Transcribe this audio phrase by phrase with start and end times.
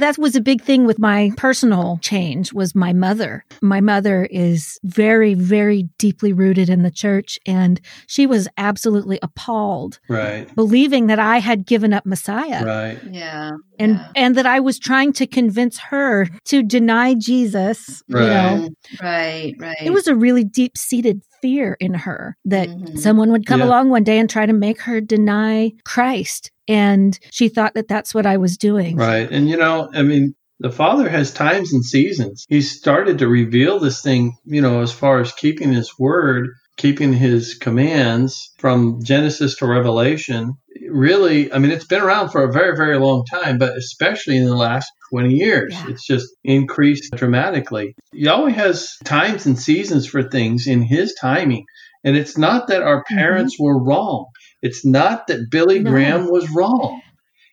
[0.00, 3.44] that was a big thing with my personal change was my mother.
[3.62, 9.98] My mother is very, very deeply rooted in the church and she was absolutely appalled.
[10.08, 10.52] Right.
[10.54, 12.64] Believing that I had given up Messiah.
[12.64, 12.98] Right.
[13.10, 13.52] Yeah.
[13.78, 14.08] And yeah.
[14.16, 18.02] and that I was trying to convince her to deny Jesus.
[18.08, 18.22] Right.
[18.22, 18.68] You know.
[19.02, 19.76] Right, right.
[19.82, 22.98] It was a really deep seated fear in her that Mhm.
[22.98, 23.66] someone would come Yeah.
[23.66, 26.50] along one day and try to make her deny Christ.
[26.70, 28.96] And she thought that that's what I was doing.
[28.96, 29.28] Right.
[29.30, 32.46] And you know, I mean, the Father has times and seasons.
[32.48, 37.12] He started to reveal this thing, you know, as far as keeping his word, keeping
[37.12, 40.54] his commands from Genesis to Revelation.
[40.88, 44.44] Really, I mean, it's been around for a very, very long time, but especially in
[44.44, 45.88] the last 20 years, Yeah.
[45.88, 47.96] it's just increased dramatically.
[48.12, 51.64] Yahweh has times and seasons for things in his timing.
[52.04, 53.16] And it's not that our mm-hmm.
[53.16, 54.26] parents were wrong.
[54.62, 55.90] It's not that Billy No.
[55.90, 57.00] Graham was wrong.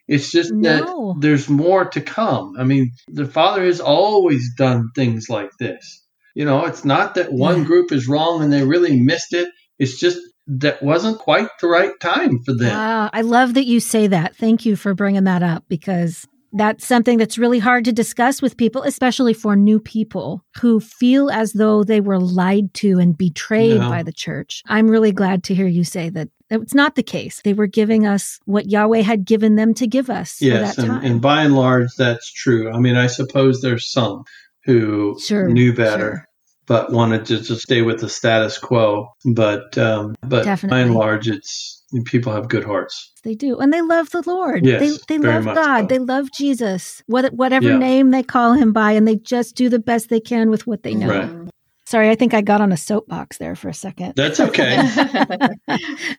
[0.08, 1.14] It's just No.
[1.14, 2.54] that there's more to come.
[2.58, 6.04] I mean, the Father has always done things like this.
[6.36, 7.64] You know, it's not that one Yeah.
[7.66, 9.50] group is wrong and they really missed it.
[9.80, 12.70] It's just that wasn't quite the right time for them.
[12.74, 13.10] Wow.
[13.12, 14.36] I love that you say that.
[14.36, 18.56] Thank you for bringing that up because that's something that's really hard to discuss with
[18.56, 23.80] people, especially for new people who feel as though they were lied to and betrayed
[23.82, 24.64] by the church.
[24.68, 27.42] I'm really glad to hear you say that it's not the case.
[27.44, 31.04] They were giving us what Yahweh had given them to give us yes, and, time.
[31.06, 32.72] and by and large, that's true.
[32.72, 34.24] I mean, I suppose there's some
[34.66, 36.00] who Sure, knew better.
[36.12, 36.24] sure.
[36.68, 41.30] But wanted to just stay with the status quo, but um, but by and large,
[41.30, 43.14] it's people have good hearts.
[43.24, 43.58] They do.
[43.60, 44.66] And they love the Lord.
[44.66, 45.84] Yes, they they love God.
[45.84, 45.88] so.
[45.88, 47.02] They love Jesus.
[47.08, 47.78] What, whatever Yeah.
[47.78, 50.84] name they call him by, and they just do the best they can with what
[50.84, 51.08] they know.
[51.08, 51.50] Right.
[51.88, 54.12] Sorry, I think I got on a soapbox there for a second.
[54.18, 54.78] That's okay.